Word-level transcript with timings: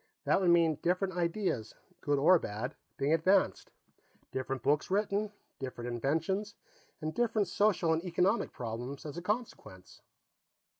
That 0.25 0.41
would 0.41 0.49
mean 0.49 0.79
different 0.81 1.13
ideas, 1.15 1.75
good 2.01 2.17
or 2.17 2.39
bad, 2.39 2.73
being 2.97 3.13
advanced; 3.13 3.69
different 4.31 4.63
books 4.63 4.89
written; 4.89 5.31
different 5.59 5.89
inventions, 5.91 6.55
and 7.01 7.13
different 7.13 7.47
social 7.47 7.93
and 7.93 8.03
economic 8.03 8.51
problems 8.51 9.05
as 9.05 9.15
a 9.15 9.21
consequence." 9.21 10.01